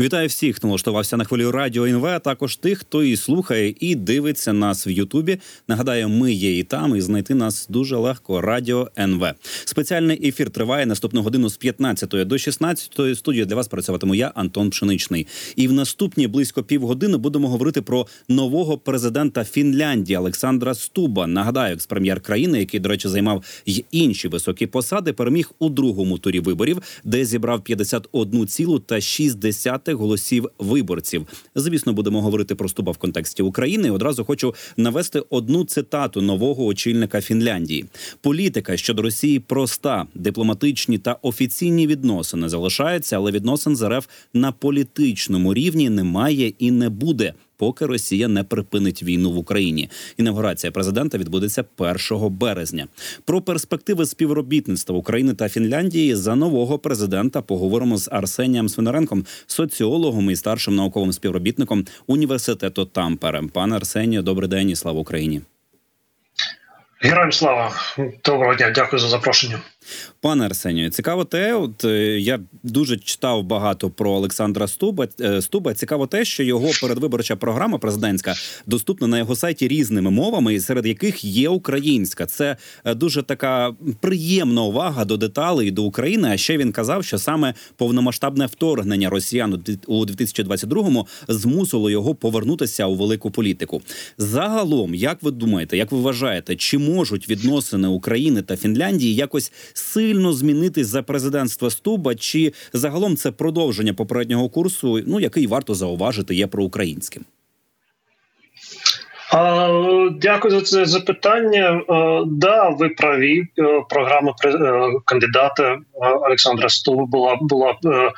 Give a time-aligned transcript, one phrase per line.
[0.00, 3.94] Вітаю всіх, хто налаштувався на хвилю радіо НВ, а також тих, хто і слухає і
[3.94, 5.38] дивиться нас в Ютубі.
[5.68, 8.40] Нагадаю, ми є і там, і знайти нас дуже легко.
[8.40, 9.26] Радіо НВ.
[9.64, 13.16] Спеціальний ефір триває наступну годину з 15 до 16.
[13.16, 15.26] Студію для вас працюватиму я, Антон Пшеничний.
[15.56, 21.26] І в наступні близько півгодини будемо говорити про нового президента Фінляндії Олександра Стуба.
[21.26, 26.40] Нагадаю, екс-прем'єр країни, який, до речі, займав й інші високі посади, переміг у другому турі
[26.40, 31.26] виборів, де зібрав 51,6% голосів виборців.
[31.54, 33.90] Звісно, будемо говорити про Стуба в контексті України.
[33.90, 37.84] Одразу хочу навести одну цитату нового очільника Фінляндії.
[38.20, 45.54] Політика щодо Росії проста, дипломатичні та офіційні відносини залишаються, але відносин з РФ на політичному
[45.54, 49.90] рівні немає і не буде поки Росія не припинить війну в Україні.
[50.16, 51.96] Інавгурація президента відбудеться 1
[52.30, 52.86] березня.
[53.24, 60.36] Про перспективи співробітництва України та Фінляндії за нового президента поговоримо з Арсенієм Свинаренком, соціологом і
[60.36, 63.42] старшим науковим співробітником університету Тампере.
[63.52, 65.42] Пане Арсенію, добрий день і слава Україні.
[67.00, 67.72] Героям слава
[68.24, 69.58] доброго дня, дякую за запрошення.
[70.20, 75.08] Пане Арсенію, цікаво те, от е, я дуже читав багато про Олександра Стуба.
[75.20, 75.74] Е, Стуба.
[75.74, 78.34] Цікаво те, що його передвиборча програма президентська
[78.66, 82.26] доступна на його сайті різними мовами, серед яких є українська.
[82.26, 86.28] Це е, дуже така приємна увага до деталей до України.
[86.32, 92.94] А ще він казав, що саме повномасштабне вторгнення росіян у 2022-му змусило його повернутися у
[92.94, 93.82] велику політику.
[94.18, 100.05] Загалом, як ви думаєте, як ви вважаєте, чи можуть відносини України та Фінляндії якось сильно
[100.32, 106.46] змінитись за президентства Стуба, чи загалом це продовження попереднього курсу, ну який варто зауважити, є
[106.46, 107.24] проукраїнським?
[110.20, 111.82] Дякую за це запитання.
[112.26, 113.40] Да, ви праві.
[113.40, 113.46] Е,
[113.88, 114.58] програма е,
[115.04, 115.78] кандидата
[116.26, 118.12] Олександра Стуба була була е,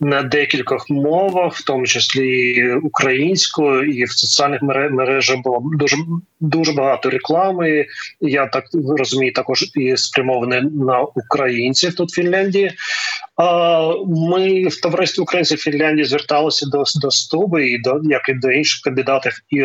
[0.00, 5.96] на декількох мовах, в тому числі українською, і в соціальних мережах було дуже
[6.40, 7.86] дуже багато реклами.
[8.20, 8.64] Я так
[8.98, 12.72] розумію, також і спрямоване на українців тут в Фінляндії.
[14.06, 18.82] Ми в товаристві українців Фінляндії зверталися до до Стуби і до як і до інших
[18.82, 19.64] кандидатів і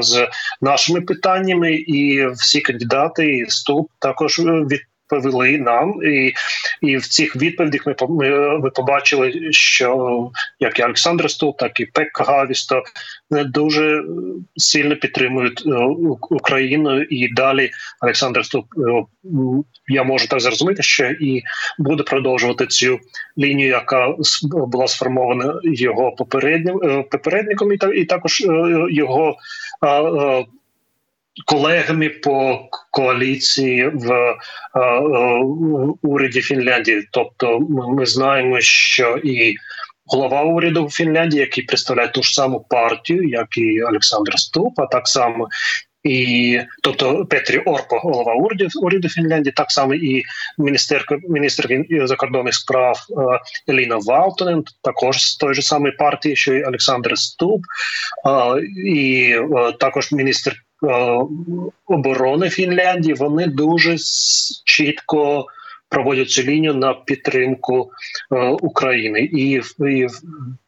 [0.00, 0.28] з
[0.60, 6.32] нашими питаннями, і всі кандидати і Стуб також від повели нам, і
[6.80, 11.86] і в цих відповідях ми ми, ми побачили, що як і Олександр Стул, так і
[11.86, 12.82] Пекка Гавісто
[13.30, 14.04] не дуже
[14.56, 15.70] сильно підтримують е,
[16.30, 17.02] Україну.
[17.02, 17.70] І далі
[18.02, 19.04] Олександр Стул, е,
[19.88, 21.42] я можу так зрозуміти, що і
[21.78, 22.98] буде продовжувати цю
[23.38, 24.14] лінію, яка
[24.52, 28.42] була сформована його попереднім е, попередником, і також
[28.90, 29.36] його
[31.46, 34.36] колегами по коаліції в е,
[34.76, 34.80] е,
[36.02, 37.08] уряді Фінляндії.
[37.12, 39.54] Тобто, ми знаємо, що і
[40.06, 45.08] голова уряду Фінляндії, який представляє ту ж саму партію, як і Олександр Ступ, а так
[45.08, 45.48] само.
[46.02, 50.22] І тобто Петрі Орпо, голова уряду уряду Фінляндії, так само і
[50.58, 56.64] міністерка міністр закордонних справ е, Еліна Валтонен, також з той же самої партії, що й
[56.64, 57.62] Олександр Ступ,
[58.26, 60.69] е, і е, також міністр Е,
[61.86, 63.96] оборони Фінляндії вони дуже
[64.64, 65.46] чітко
[65.90, 67.90] проводять цю лінію на підтримку
[68.32, 70.06] е, України, і і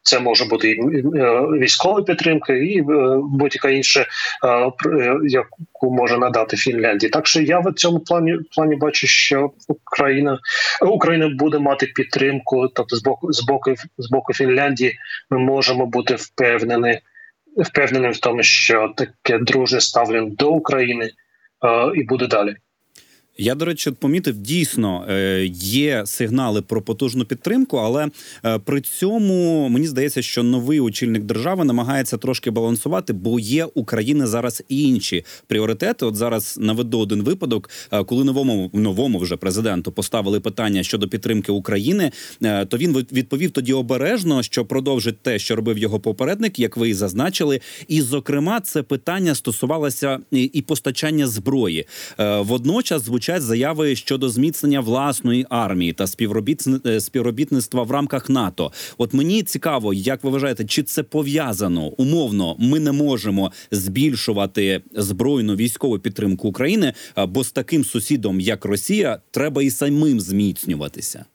[0.01, 0.79] це може бути і
[1.17, 2.81] е, військова підтримка, і
[3.23, 4.05] будь-яка інша,
[5.27, 7.09] яку може надати Фінляндії.
[7.09, 10.39] Так що я в цьому плані плані бачу, що Україна
[10.81, 14.97] Україна буде мати підтримку, тобто з боку з боку з боку Фінляндії
[15.29, 16.99] ми можемо бути впевнені
[17.57, 21.11] впевнений в тому, що таке друже ставлення до України е,
[21.95, 22.55] і буде далі.
[23.37, 28.07] Я до речі, помітив дійсно е, є сигнали про потужну підтримку, але
[28.45, 34.27] е, при цьому мені здається, що новий очільник держави намагається трошки балансувати, бо є України
[34.27, 36.05] зараз інші пріоритети.
[36.05, 41.51] От зараз наведу один випадок, е, коли новому новому вже президенту поставили питання щодо підтримки
[41.51, 42.11] України,
[42.41, 46.93] то він відповів тоді обережно, що продовжить те, що робив його попередник, як ви і
[46.93, 47.59] зазначили.
[47.87, 51.85] І зокрема, це питання стосувалося і постачання зброї.
[52.39, 56.05] Водночас звучить звучать заяви щодо зміцнення власної армії та
[56.85, 58.71] е, співробітництва в рамках НАТО.
[58.97, 62.55] От мені цікаво, як ви вважаєте, чи це пов'язано умовно?
[62.59, 66.93] Ми не можемо збільшувати збройну військову підтримку України,
[67.27, 71.25] бо з таким сусідом, як Росія, треба і самим зміцнюватися.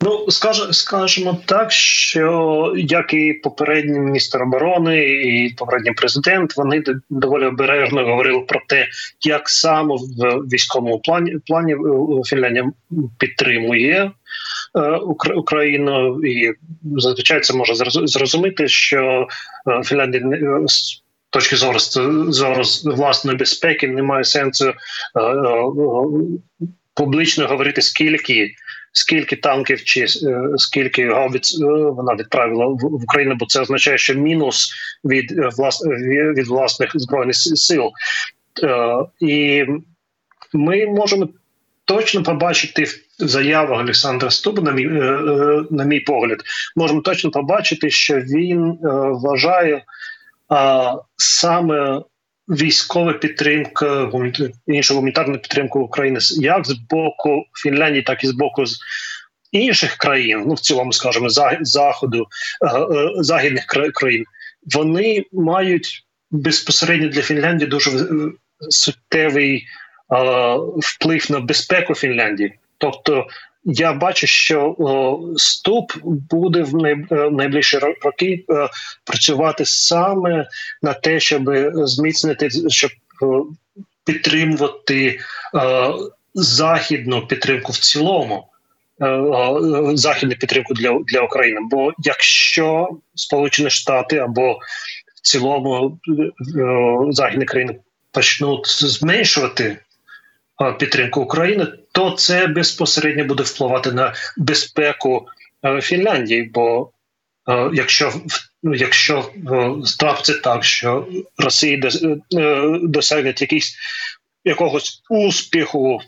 [0.00, 7.46] Ну, скаж, скажемо так, що як і попередній міністр оборони, і попередній президент, вони доволі
[7.46, 8.86] обережно говорили про те,
[9.20, 11.76] як саме в військовому плані плані
[12.26, 12.70] Фінляндія
[13.18, 14.10] підтримує
[15.36, 16.52] Україну, і
[16.96, 17.74] зазвичай це може
[18.06, 19.26] зрозуміти, що
[19.84, 20.24] Фінляндія
[20.66, 21.78] з точки зору
[22.32, 24.72] зору власної безпеки немає сенсу
[26.94, 28.50] публічно говорити скільки
[28.96, 30.06] скільки танків чи е,
[30.56, 34.72] скільки гаубиць е, вона відправила в Україну, бо це означає, що мінус
[35.04, 35.84] від е, влас,
[36.36, 37.90] від власних збройних сил.
[39.20, 39.64] І
[40.52, 41.28] ми можемо
[41.84, 44.86] точно побачити в заявах Олександра Стуба, на мій,
[45.70, 46.42] на мій погляд,
[46.76, 49.84] можемо точно побачити, що він вважає
[51.16, 52.02] саме
[52.48, 54.10] військова підтримка,
[54.66, 58.78] іншу гуманітарну підтримку України як з боку Фінляндії, так і з боку з
[59.52, 61.28] інших країн, ну в цілому, скажімо,
[61.60, 62.26] заходу
[62.62, 64.24] е, е, західних країн,
[64.74, 68.04] вони мають безпосередньо для Фінляндії дуже е,
[68.70, 69.66] суттєвий
[70.76, 73.26] вплив на безпеку Фінляндії, тобто
[73.66, 76.96] я бачу, що о, ступ буде в е,
[77.30, 78.68] найближчі роки о, е,
[79.04, 80.48] працювати саме
[80.82, 82.90] на те, щоб зміцнити, щоб
[83.22, 83.46] о,
[84.04, 85.20] підтримувати
[86.34, 88.48] західну підтримку в цілому.
[89.02, 91.60] Е, західну підтримку для для України.
[91.70, 94.58] Бо якщо Сполучені Штати або
[95.14, 95.98] в цілому
[97.10, 97.76] західні країни
[98.12, 99.78] почнуть зменшувати
[100.78, 105.26] підтримку України, то це безпосередньо буде впливати на безпеку
[105.64, 106.42] е, Фінляндії.
[106.42, 106.90] Бо
[107.48, 108.12] е, якщо
[108.62, 109.30] ну, якщо
[109.84, 111.08] ставиться е, так, що
[111.38, 111.90] Росія
[112.82, 113.76] досягне якийсь
[114.44, 116.00] якогось успіху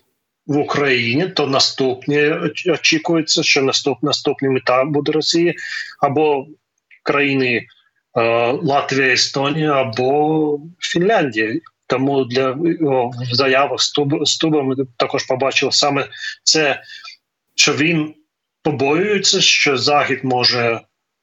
[0.46, 2.32] в Україні, то наступні
[2.72, 5.54] очікується, що наступ, наступний мета буде Росії
[6.00, 6.46] або
[7.02, 7.66] країни
[8.62, 11.60] Латвія, Естонія або Фінляндія.
[11.88, 13.80] Тому для в заявах
[14.24, 16.08] Стуба ми також побачили саме
[16.42, 16.82] це,
[17.54, 18.14] що він
[18.62, 20.80] побоюється, що захід може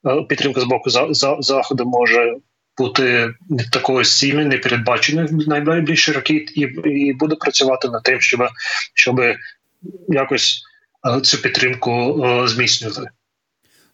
[0.08, 2.36] е, підтримка з боку за, за, заходу може
[2.78, 3.34] бути
[3.72, 8.48] такою сильною, непередбаченою в найближчі роки, і і буде працювати над тим, щоб
[8.94, 9.22] щоб
[10.08, 10.64] якось
[11.18, 13.10] е, цю підтримку е, зміцнювати.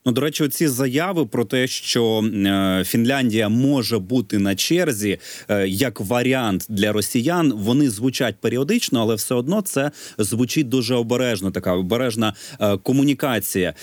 [0.06, 5.18] Ну, до речі, ці заяви про те, що е, Фінляндія може бути на черзі
[5.50, 11.51] е, як варіант для росіян, вони звучать періодично, але все одно це звучить дуже обережно.
[11.51, 13.74] Така обережна е, комунікація.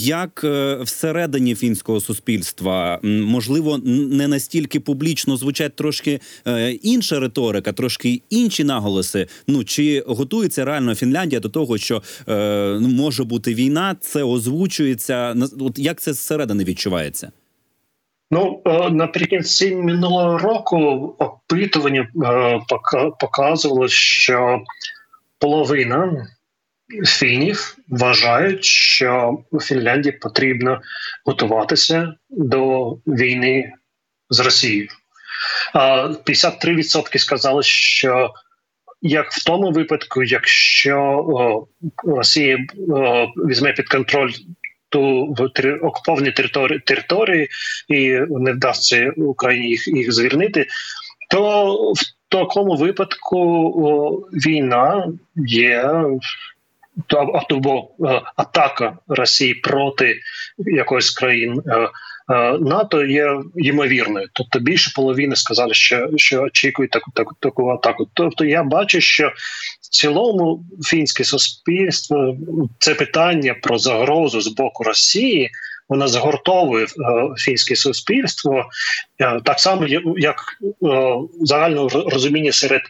[0.00, 0.44] Як
[0.82, 6.20] всередині фінського суспільства можливо не настільки публічно звучать трошки
[6.82, 9.26] інша риторика, трошки інші наголоси.
[9.48, 12.02] Ну чи готується реально Фінляндія до того, що
[12.80, 17.32] ну, може бути війна, це озвучується От як це зсередини відчувається?
[18.30, 20.78] Ну е, наприкінці минулого року
[21.18, 22.60] опитування е,
[23.20, 24.60] показувало, що
[25.38, 26.26] половина
[27.06, 30.80] фінів вважають, що Фінляндії потрібно
[31.24, 33.72] готуватися до війни
[34.30, 34.88] з Росією.
[35.74, 38.34] 53% сказали, що
[39.02, 41.66] як в тому випадку, якщо
[42.04, 42.66] Росія
[43.36, 44.32] візьме під контроль
[44.88, 47.48] ту в три окуповані території території
[47.88, 50.66] і не вдасться Україні їх їх звільнити,
[51.30, 51.98] то в
[52.28, 53.38] такому випадку
[53.76, 55.94] о, війна є
[57.50, 57.90] або
[58.36, 60.20] атака Росії проти
[60.58, 61.88] якоїсь країн е, Е,
[62.60, 68.08] НАТО є ймовірною, тобто більше половини сказали, що що очікують таку таку таку атаку.
[68.14, 69.32] Тобто, я бачу, що
[69.82, 72.36] в цілому фінське суспільство
[72.78, 75.50] це питання про загрозу з боку Росії.
[75.88, 76.88] Вона згортовує е,
[77.36, 78.64] фінське суспільство
[79.20, 80.36] е, так само, як
[81.40, 82.82] загальне розуміння серед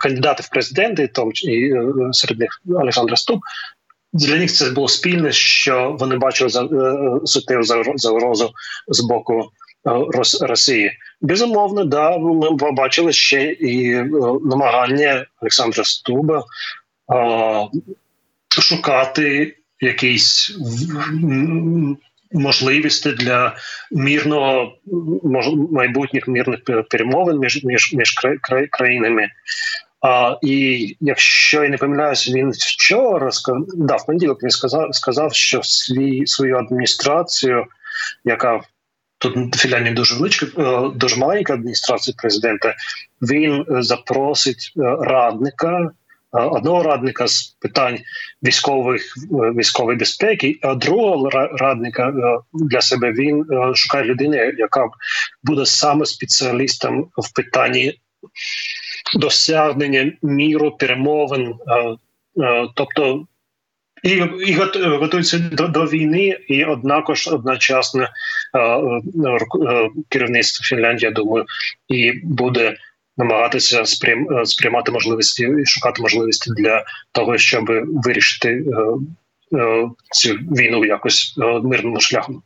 [0.00, 1.72] кандидатів в президенти, тому і
[2.12, 3.40] серед них Олександра Ступ,
[4.16, 6.68] для них це було спільне, що вони бачили за е,
[7.24, 7.62] суттєву
[7.96, 8.50] загрозу
[8.88, 9.50] з боку
[9.86, 10.92] е, Росії.
[11.20, 14.08] Безумовно, да ми побачили ще і е,
[14.44, 16.44] намагання Олександра Стуба
[18.48, 20.58] шукати якісь
[22.32, 23.56] можливості для
[23.90, 24.72] мірного
[25.70, 28.14] майбутніх мірних перемовин між між між
[28.70, 29.28] країнами.
[30.06, 33.30] А, І якщо я не помиляюсь, він вчора
[33.76, 37.64] да, в понеділок він сказав, сказав, що свій свою адміністрацію,
[38.24, 38.60] яка
[39.18, 42.74] тут філіальні дуже величка, е, дуже маленька адміністрація президента,
[43.22, 45.90] він е, запросить е, радника.
[46.32, 47.98] Одного радника з питань
[48.42, 52.12] військових військової безпеки, а другого радника
[52.52, 53.44] для себе він
[53.74, 54.88] шукає людини, яка
[55.42, 57.94] буде саме спеціалістом в питанні
[59.14, 61.54] досягнення міру перемовин.
[62.74, 63.26] Тобто
[64.02, 64.52] і і
[64.86, 68.08] готуються до до війни, і однакож одночасно е,
[68.58, 71.44] е, керівництво Фінляндії, я думаю,
[71.88, 72.76] і буде
[73.16, 77.64] намагатися спрям, сприймати можливості і шукати можливості для того, щоб
[78.04, 78.62] вирішити е,
[79.58, 82.42] е, цю війну якось е, мирним шляхом.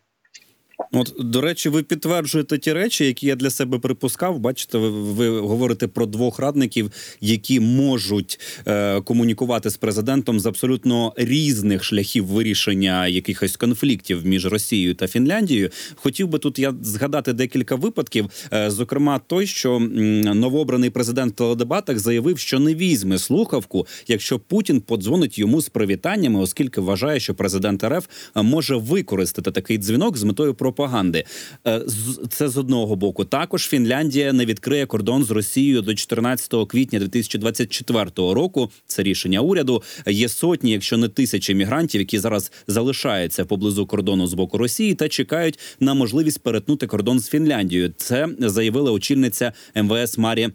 [0.92, 4.38] От, до речі, ви підтверджуєте ті речі, які я для себе припускав.
[4.38, 11.12] Бачите, ви, ви говорите про двох радників, які можуть е, комунікувати з президентом з абсолютно
[11.16, 15.70] різних шляхів вирішення якихось конфліктів між Росією та Фінляндією.
[15.94, 18.26] Хотів би тут я згадати декілька випадків.
[18.52, 24.38] Е, зокрема, той, що м, новообраний президент в теледебатах заявив, що не візьме слухавку, якщо
[24.38, 28.06] Путін подзвонить йому з привітаннями, оскільки вважає, що президент РФ
[28.36, 31.24] може використати такий дзвінок з метою про пропаганди.
[31.66, 31.82] Е,
[32.28, 33.24] це з одного боку.
[33.24, 38.70] Також Фінляндія не відкриє кордон з Росією до 14 квітня 2024 року.
[38.86, 39.82] Це рішення уряду.
[40.06, 45.08] Є сотні, якщо не тисячі мігрантів, які зараз залишаються поблизу кордону з боку Росії та
[45.08, 47.92] чекають на можливість перетнути кордон з Фінляндією.
[47.96, 50.50] Це заявила очільниця МВС Марія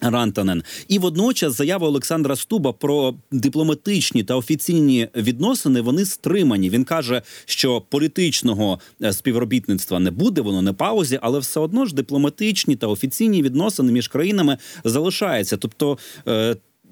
[0.00, 6.70] Рантанен і водночас заява Олександра Стуба про дипломатичні та офіційні відносини вони стримані.
[6.70, 11.94] Він каже, що політичного е, співробітництва не буде, воно не паузі, але все одно ж
[11.94, 15.56] дипломатичні та офіційні відносини між країнами залишаються.
[15.56, 15.98] Тобто.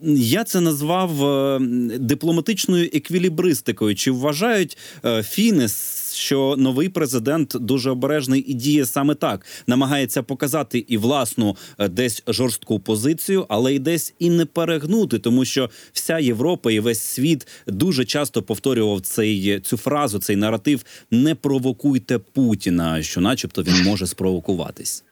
[0.05, 1.59] Е, я це назвав е,
[1.99, 3.95] дипломатичною еквілібристикою.
[3.95, 4.79] Чи вважають
[5.23, 5.69] фіни
[6.15, 12.23] що новий президент дуже обережний і діє саме так, намагається показати і власну е, десь
[12.27, 17.47] жорстку позицію, але й десь і не перегнути, тому що вся Європа і весь світ
[17.67, 24.07] дуже часто повторював цей цю фразу, цей наратив Не провокуйте Путіна, що, начебто, він може
[24.07, 25.05] спровокуватись.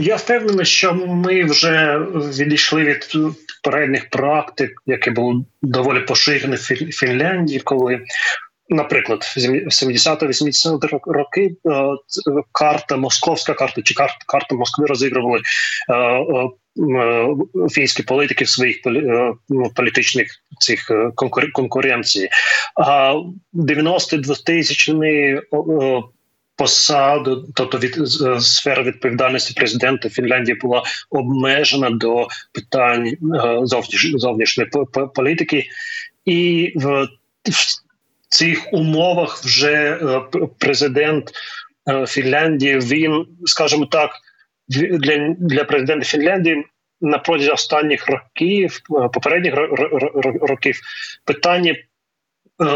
[0.00, 3.08] Я впевнений, що ми вже відійшли від
[3.62, 8.00] передніх практик, які були доволі поширені в Фінляндії, коли
[8.70, 11.50] Наприклад, в 70-80 роки е,
[12.52, 13.94] карта московська карта чи
[14.26, 15.40] карта Москви розігрували
[15.90, 16.48] е, е,
[17.70, 18.76] фінські політики в своїх
[19.48, 20.28] ну, політичних
[20.58, 20.90] цих
[21.52, 22.28] конкуренцій.
[22.74, 23.14] А
[23.54, 24.94] 90-2000
[26.58, 28.08] посаду, тобто від
[28.42, 33.12] сфера відповідальності президента Фінляндії була обмежена до питань
[34.14, 34.70] зовнішньої
[35.14, 35.64] політики,
[36.24, 37.08] і в
[38.28, 40.20] цих умовах вже е,
[40.58, 41.30] президент
[41.88, 44.10] е, Фінляндії він, скажімо так,
[44.68, 46.64] для для президента Фінляндії
[47.00, 49.54] на протязі останніх років, е, попередніх
[50.40, 50.80] років,
[51.24, 51.76] питання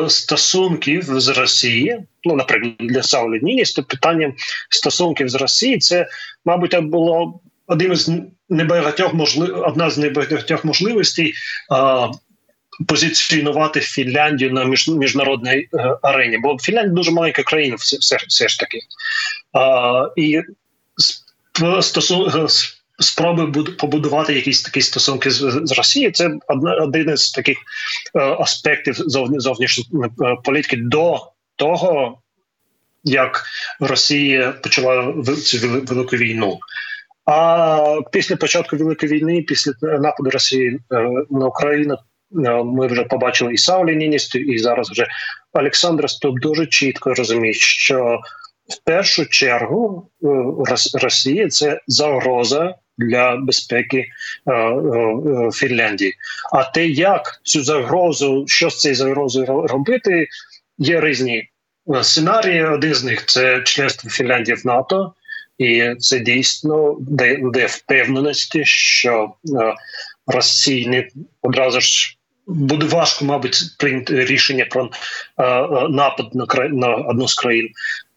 [0.08, 4.32] стосунків з Росії, ну наприклад, для Саули Ніністо, питання
[4.70, 6.06] стосунків з Росією, це,
[6.44, 8.12] мабуть, було один з
[8.48, 11.34] небагатьох можлив, одна з небагатьох можливостей
[12.88, 18.48] позиціонувати Фінляндію на між, міжнародній е, арені, бо Фінляндія дуже маленька країна, все все, все
[18.48, 18.78] ж таки.
[19.52, 20.40] А, І
[21.80, 22.46] стосу, е,
[23.02, 26.12] спроби побудувати якісь такі стосунки з, з Росією.
[26.12, 26.30] Це
[26.80, 27.58] один із таких
[28.14, 31.20] е, аспектів зовні, зовнішньої е, політики до
[31.56, 32.18] того,
[33.04, 33.44] як
[33.80, 36.58] Росія почала цю велику війну.
[37.26, 40.78] А після початку великої війни, після нападу Росії
[41.30, 41.96] на Україну,
[42.36, 45.06] Е, ми вже побачили і Саулі Ніністу, і зараз вже
[45.52, 48.20] Олександр Ступ дуже чітко розуміє, що
[48.68, 50.26] в першу чергу е,
[51.02, 54.08] Росія це загроза для безпеки е,
[55.52, 56.14] Фінляндії.
[56.52, 60.28] А те, як цю загрозу, що з цією загрозою робити,
[60.78, 61.48] є різні
[62.02, 62.64] сценарії.
[62.64, 65.14] Один з них це членство Фінляндії в НАТО,
[65.58, 69.32] і це дійсно де впевненості, що
[70.26, 71.08] Росії не
[71.42, 74.90] одразу ж буде важко, мабуть, прийняти рішення про
[75.38, 77.68] е, е, напад на край на одну з країн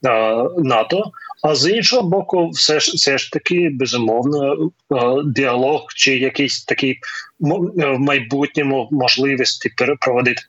[0.06, 0.10] е,
[0.58, 1.12] НАТО.
[1.44, 4.72] А з іншого боку, все ж все ж таки безумовно
[5.26, 7.00] діалог чи якийсь такий
[7.40, 10.42] в майбутньому можливості проводити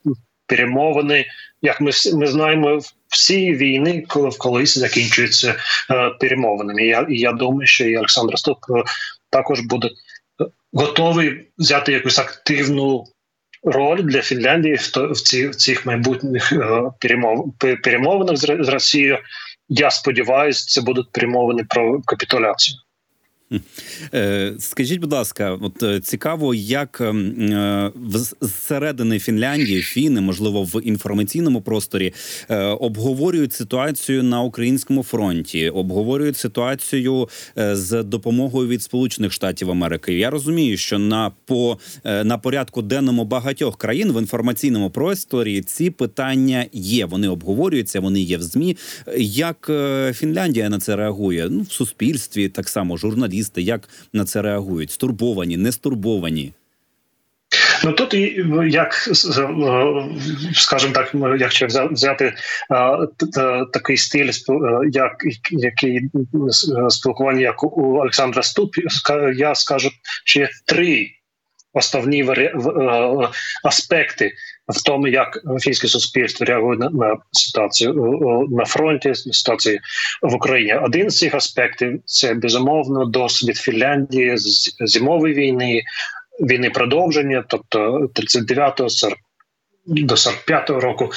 [0.47, 1.27] перемовини.
[1.63, 4.05] Як ми ми знаємо, всі війни
[4.39, 5.55] колись закінчуються
[6.21, 6.87] перемовинами.
[6.87, 8.59] Я я думаю, що і Олександр Ступ
[9.31, 9.91] також буде
[10.73, 13.05] готовий взяти якусь активну
[13.63, 19.19] роль для Фінляндії в ці в цих майбутніх е, перемов перемовинах з Росією.
[19.69, 22.79] Я сподіваюся, це будуть прямовані про капітуляцію.
[24.15, 27.93] Е, скажіть, будь ласка, от е, цікаво, як ем,
[28.41, 32.13] зсередини Фінляндії, фіни, можливо, в інформаційному просторі
[32.81, 40.15] обговорюють ситуацію на українському фронті, обговорюють ситуацію з допомогою від Сполучених Штатів Америки.
[40.15, 46.67] Я розумію, що на по на порядку денному багатьох країн в інформаційному просторі ці питання
[46.73, 47.07] є.
[47.07, 48.77] Вони обговорюються, вони є в змі.
[49.19, 49.71] Як
[50.13, 51.49] Фінляндія на це реагує?
[51.51, 54.91] Ну в суспільстві так само журналісти журналісти як на це реагують?
[54.91, 56.53] Стурбовані, не стурбовані?
[57.85, 58.15] Ну тут
[58.69, 58.95] як
[60.55, 62.35] скажімо так, якщо взяти
[63.73, 64.31] такий стиль
[64.91, 65.13] як
[65.51, 66.11] який
[66.89, 68.75] спілкування, як у Олександра Ступ,
[69.37, 69.91] я скажу,
[70.37, 71.16] є три
[71.77, 72.51] основні
[73.65, 74.33] аспекти
[74.69, 77.95] в тому, як фінське суспільство реагує на, ситуацію
[78.51, 79.81] на фронті, ситуації
[80.23, 80.75] в Україні.
[80.75, 85.83] Один з цих аспектів це безумовно досвід Фінляндії з зимової війни,
[86.41, 88.89] війни продовження, тобто 39-го
[89.87, 91.11] до 45-го року,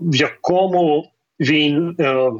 [0.00, 2.30] в якому він е,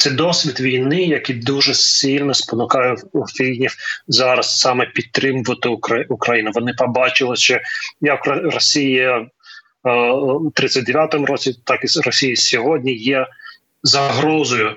[0.00, 2.96] це досвід війни, який дуже сильно спонукає
[3.36, 3.76] фінів
[4.08, 5.68] зараз саме підтримувати
[6.08, 6.50] Україну.
[6.54, 7.58] Вони побачили, що
[8.00, 9.26] як Росія е,
[10.12, 13.26] у 39-му році, так і Росія сьогодні є
[13.82, 14.76] загрозою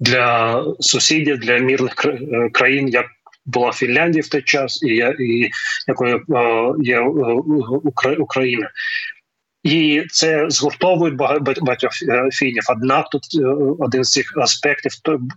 [0.00, 2.18] для сусідів, для мирних е,
[2.52, 3.06] країн, як
[3.46, 5.50] була Фінляндія в той час, і і
[5.88, 6.22] якою е,
[6.82, 7.00] є
[8.18, 8.70] Україна.
[9.64, 11.12] І це згуртовує
[11.60, 12.62] багатьох е, фінів.
[12.68, 13.46] Однак тут е,
[13.78, 14.92] один з цих аспектів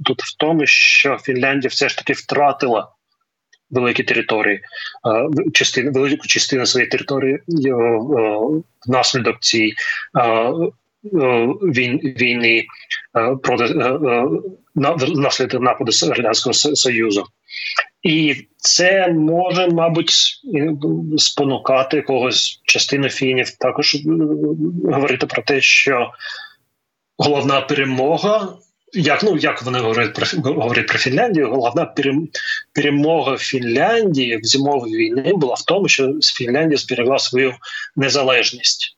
[0.05, 2.91] тут в тому, що Фінляндія все ж таки втратила
[3.69, 7.39] великі території, е, частину велику частину своєї території
[8.87, 9.75] внаслідок цієї
[11.03, 12.65] війни
[13.43, 13.65] проти
[15.15, 17.25] внаслідок нападу Радянського Союзу.
[18.03, 20.41] І це може, мабуть,
[21.17, 23.99] спонукати когось частину фінів також е,
[24.93, 26.11] говорити про те, що
[27.17, 28.53] головна перемога,
[28.93, 31.93] як ну як вони говорять про говорять про Фінляндію, головна
[32.73, 37.53] перемога Фінляндії в зимовій війни була в тому, що Фінляндія зберегла свою
[37.95, 38.96] незалежність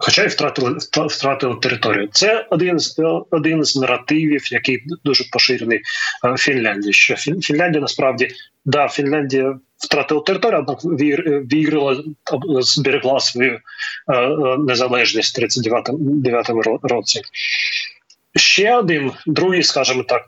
[0.00, 2.08] хоча й втратили втратили територію.
[2.12, 5.78] Це один з один з наративів, який дуже поширений
[6.24, 6.92] е, в Фінляндії.
[6.92, 8.28] Що Фінляндія насправді
[8.64, 10.78] да, Фінляндія втратила територію, однак
[11.52, 12.02] вірила,
[12.60, 13.58] зберегла свою е,
[14.14, 17.22] е, незалежність в 39-му році.
[18.36, 20.22] Ще один другий, скажімо так,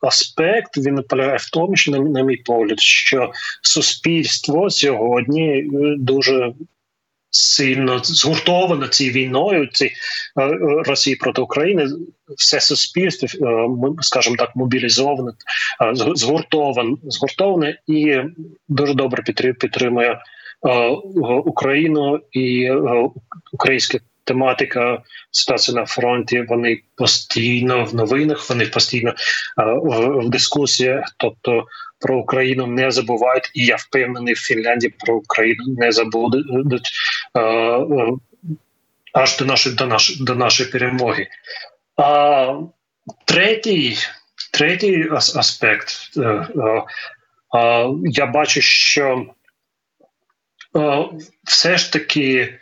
[0.00, 6.52] аспект він полягає в тому, що на мій погляд, що суспільство сьогодні дуже
[7.34, 9.92] сильно згуртовано цією війною, ці е,
[10.42, 11.86] е, Росії проти України,
[12.36, 13.68] все суспільство, е,
[14.00, 15.32] скажімо так, мобілізоване,
[15.94, 18.16] згуртоване, згуртоване і
[18.68, 19.22] дуже добре
[19.60, 20.20] підтримує
[21.44, 22.70] Україну і
[23.52, 24.00] українське.
[24.24, 26.44] Тематика ситуації на фронті.
[26.48, 29.14] Вони постійно в новинах, вони постійно
[29.56, 31.04] в, в дискусіях.
[31.16, 31.66] Тобто
[32.00, 36.90] про Україну не забувають, і я впевнений в Фінляндії про Україну не забудуть
[37.34, 38.12] е, е,
[39.12, 41.26] аж до нашої до нашої до нашої перемоги.
[41.96, 42.54] А
[43.24, 43.96] третій
[44.52, 46.48] третій аспект е, е,
[47.58, 49.26] е, я бачу, що
[50.76, 51.04] е,
[51.44, 52.58] все ж таки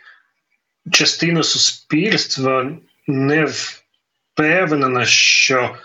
[0.91, 2.71] частина суспільства
[3.07, 5.75] не впевнена, що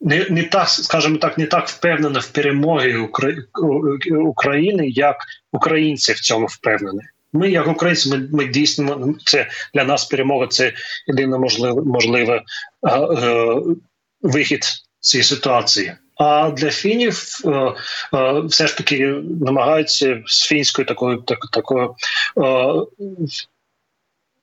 [0.00, 2.96] не не так, скажімо так, не так впевнена в перемогі
[4.20, 5.16] України, як
[5.52, 7.02] українці в цьому впевнені.
[7.32, 10.46] Ми, як українці, ми ми дійсно це для нас перемога.
[10.46, 10.72] Це
[11.06, 12.42] єдине можливе можливе
[12.82, 13.62] е, е,
[14.22, 14.64] вихід
[15.00, 15.92] цієї ситуації.
[16.16, 17.48] А для фінів е,
[18.18, 19.06] е, все ж таки
[19.40, 21.94] намагаються з фінською такою так, такою
[22.38, 22.72] е,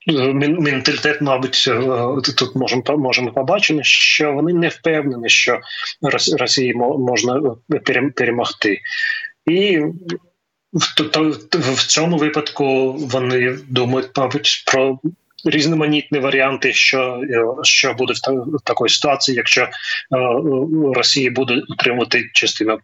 [0.08, 5.60] менталітет, мабуть, е, тут можемо можемо побачити, що вони не впевнені, що
[6.40, 7.42] Росії можна
[7.88, 8.80] е, перемогти,
[9.46, 9.80] і
[11.54, 15.00] в цьому випадку вони думають, мабуть, про.
[15.46, 19.68] Різноманітні варіанти, що е, що буде в такої ситуації, якщо
[20.96, 22.80] Росія буде утримувати частину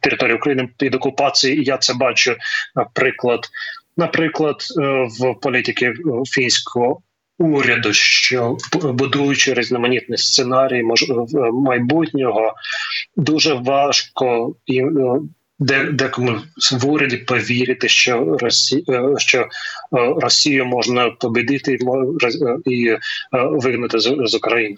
[0.00, 1.62] території України під окупацією.
[1.62, 2.36] Я це бачу,
[2.74, 3.48] наприклад,
[3.96, 4.82] наприклад, е,
[5.20, 5.94] в політики
[6.26, 7.00] фінського
[7.38, 10.84] уряду, що будуючи різноманітні сценарії
[11.52, 12.54] майбутнього,
[13.16, 15.20] дуже важко і е,
[15.92, 16.38] декому
[16.72, 19.48] в уряді повірити, що Росія е, що
[19.92, 21.78] Росію можна победити
[22.64, 22.96] і
[23.32, 24.76] вигнати з України.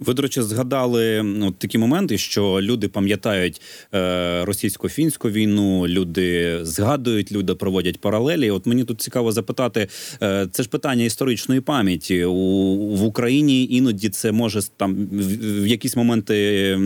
[0.00, 3.60] Ви, до речі, згадали ну, такі моменти, що люди пам'ятають
[3.94, 8.50] е, російсько-фінську війну, люди згадують, люди проводять паралелі.
[8.50, 9.88] От мені тут цікаво запитати,
[10.22, 13.68] е, це ж питання історичної пам'яті у в Україні.
[13.70, 16.78] Іноді це може там в, в якісь моменти.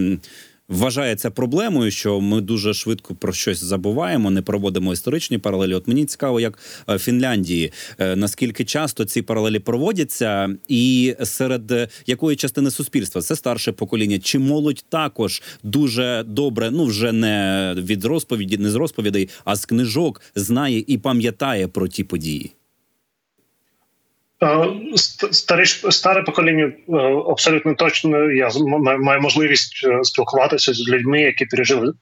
[0.71, 5.75] М, Вважається проблемою, що ми дуже швидко про щось забуваємо, не проводимо історичні паралелі.
[5.75, 11.71] От мені цікаво, як е, в Фінляндії, е, наскільки часто ці паралелі проводяться, і серед
[11.71, 17.75] е, якої частини суспільства це старше покоління, чи молодь також дуже добре, ну вже не
[17.79, 22.53] від розповіді, не з розповідей, а з книжок знає і пам'ятає про ті події.
[24.43, 24.47] Е,
[24.97, 26.93] ст- Старе, покоління е,
[27.31, 28.31] абсолютно точно.
[28.31, 28.51] Я
[28.99, 31.93] маю можливість е, спілкуватися з людьми, які пережили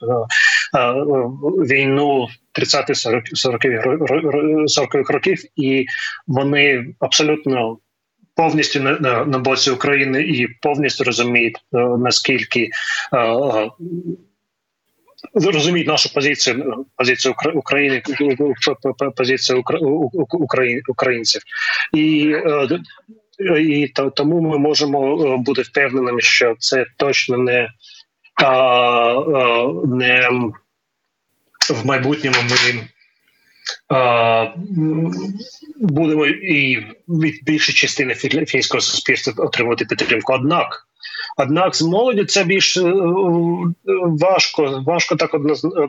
[1.67, 5.87] війну 30-40-х років, і
[6.27, 7.79] вони абсолютно
[8.37, 11.57] повністю на, боці України і повністю розуміють
[11.99, 12.71] наскільки.
[15.35, 18.03] Е, е, Розуміють нашу позицію позицію України,
[19.17, 19.65] позицію
[20.89, 21.43] українців,
[21.95, 22.33] і,
[23.41, 27.69] е, і тому ми можемо е, бути впевненими, що це точно не,
[28.43, 29.15] а,
[29.87, 30.29] не
[31.75, 32.89] в майбутньому ми
[35.81, 38.15] будемо і від більшої частини
[38.47, 40.33] фінського суспільства отримувати підтримку.
[40.33, 40.89] Однак.
[41.41, 42.93] Однак з молоді це більш е,
[44.21, 45.89] важко, важко так однозна- е,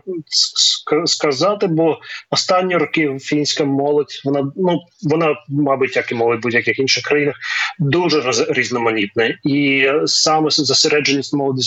[1.05, 7.03] сказати, бо останні роки фінська молодь, вона ну вона, мабуть, як і молодь будь-яких інших
[7.03, 7.35] країнах,
[7.79, 9.37] дуже різноманітна.
[9.43, 11.61] І саме зосередженість молоді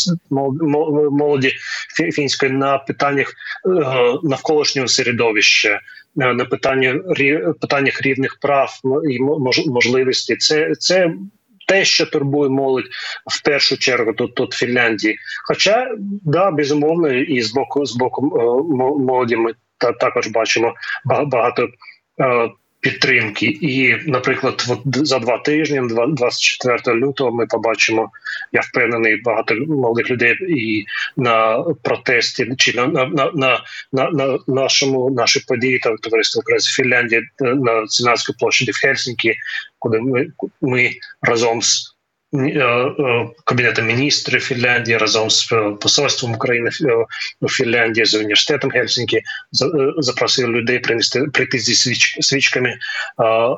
[1.11, 1.53] молоді
[2.13, 3.71] фінської на питаннях е,
[4.23, 5.81] навколишнього середовища,
[6.21, 7.01] е, на питання
[7.61, 10.37] питаннях рівних прав ну, і мож- можливості.
[10.37, 11.13] Це це
[11.73, 12.89] те, що турбує молодь
[13.27, 15.19] в першу чергу тут, тут Фінляндії.
[15.49, 15.91] Хоча
[16.25, 18.43] да, безумовно, і з боку з боку е,
[19.05, 21.69] молоді ми та також бачимо багато.
[22.21, 22.51] е,
[22.83, 28.11] Підтримки, і, наприклад, за два тижні, 24 лютого, ми побачимо.
[28.53, 30.85] Я впевнений, багато молодих людей і
[31.17, 33.61] на протесті чи на на, на, на,
[33.93, 36.43] на, на нашому нашій події та товариство
[36.77, 39.35] Фінляндії на Сенатській площаді в Хельсінкі,
[39.83, 40.27] куди ми,
[40.61, 40.91] ми
[41.23, 41.95] разом з
[42.35, 46.71] е, е, Кабінетом міністрів Фінляндії разом з е, посольством України
[47.41, 49.21] у Фінляндії з університетом Гельсінкі
[49.53, 52.79] за- запросили людей принести прийти зі свіч, свічками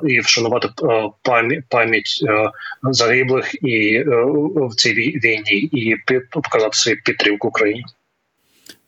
[0.08, 0.68] і вшанувати
[1.22, 2.24] пам'ять пам'ять
[2.82, 4.04] загиблих і
[4.54, 5.96] в цій війні, і
[6.30, 7.84] показати свою підтримку Україні.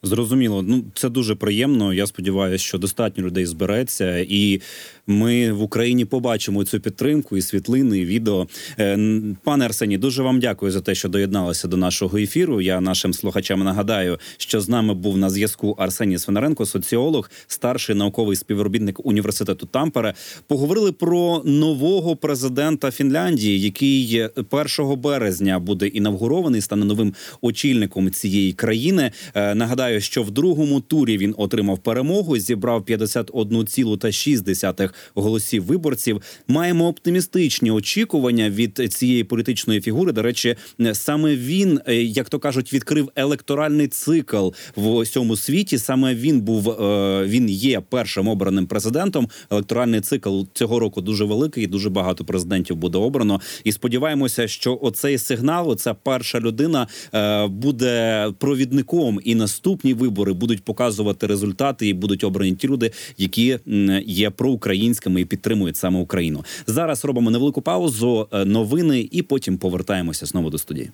[0.06, 1.94] Зрозуміло, ну це дуже приємно.
[1.94, 4.60] Я сподіваюся, що достатньо людей збереться, і
[5.06, 8.46] ми в Україні побачимо цю підтримку і світлини, і відео.
[8.78, 8.98] Е,
[9.44, 12.60] Пане Арсені, дуже вам дякую за те, що доєдналися до нашого ефіру.
[12.60, 18.36] Я нашим слухачам нагадаю, що з нами був на зв'язку Арсеній Свинаренко, соціолог, старший науковий
[18.36, 20.14] співробітник університету Тампере.
[20.46, 29.10] Поговорили про нового президента Фінляндії, який 1 березня буде інавгурований, стане новим очільником цієї країни.
[29.34, 29.54] Е,
[29.96, 36.22] Нагадаю, що в другому турі він отримав перемогу, зібрав 51,6 голосів виборців.
[36.48, 40.12] Маємо оптимістичні очікування від цієї політичної фігури.
[40.12, 40.56] До речі,
[40.92, 45.78] саме він, е, як то кажуть, відкрив електоральний цикл в усьому світі.
[45.78, 49.28] Саме він був е, він є першим обраним президентом.
[49.50, 51.66] Електоральний цикл цього року дуже великий.
[51.66, 53.40] Дуже багато президентів буде обрано.
[53.64, 59.34] І сподіваємося, що оцей сигнал, оця перша людина е, буде провідником, і
[59.76, 63.58] наступні вибори будуть показувати результати, і будуть обрані ті люди, які
[64.06, 66.44] є проукраїнськими і підтримують саме Україну.
[66.66, 70.90] Зараз робимо невелику паузу, е, новини, і потім повертаємося знову до студії.